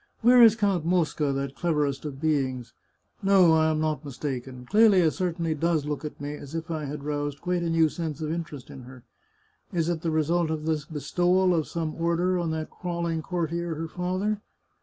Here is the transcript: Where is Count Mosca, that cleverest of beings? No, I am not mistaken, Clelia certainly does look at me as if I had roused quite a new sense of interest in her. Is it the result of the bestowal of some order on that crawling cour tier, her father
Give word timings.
Where 0.21 0.41
is 0.41 0.55
Count 0.55 0.83
Mosca, 0.83 1.31
that 1.31 1.53
cleverest 1.53 2.05
of 2.05 2.19
beings? 2.19 2.73
No, 3.21 3.53
I 3.53 3.69
am 3.69 3.79
not 3.79 4.03
mistaken, 4.03 4.65
Clelia 4.65 5.11
certainly 5.11 5.53
does 5.53 5.85
look 5.85 6.03
at 6.03 6.19
me 6.19 6.33
as 6.33 6.55
if 6.55 6.71
I 6.71 6.85
had 6.85 7.03
roused 7.03 7.39
quite 7.39 7.61
a 7.61 7.69
new 7.69 7.87
sense 7.87 8.19
of 8.19 8.31
interest 8.31 8.71
in 8.71 8.81
her. 8.85 9.03
Is 9.71 9.89
it 9.89 10.01
the 10.01 10.09
result 10.09 10.49
of 10.49 10.65
the 10.65 10.83
bestowal 10.91 11.53
of 11.53 11.67
some 11.67 11.93
order 11.93 12.39
on 12.39 12.49
that 12.49 12.71
crawling 12.71 13.21
cour 13.21 13.45
tier, 13.45 13.75
her 13.75 13.87
father 13.87 14.41